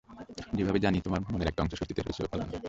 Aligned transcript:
যেভাবে 0.53 0.79
জানি, 0.79 0.97
তোমার 1.01 1.21
মনের 1.31 1.47
একটা 1.47 1.61
অংশ 1.63 1.73
স্বস্তিতেই 1.73 2.03
রয়েছে 2.03 2.21
ও 2.23 2.27
পালানোয়। 2.31 2.59